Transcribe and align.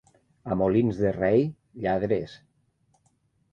A 0.53 0.55
Molins 0.61 1.01
de 1.01 1.11
Rei, 1.17 1.45
lladres. 1.85 2.35